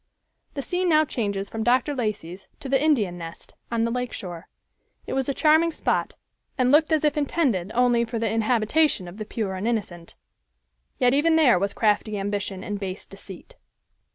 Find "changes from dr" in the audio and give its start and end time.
1.05-1.93